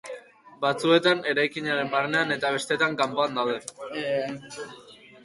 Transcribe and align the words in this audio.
Batzuetan 0.61 1.19
eraikinaren 1.33 1.91
barnean 1.91 2.37
eta 2.37 2.51
besteetan 2.55 2.97
kanpoan 3.03 3.39
daude. 3.41 3.59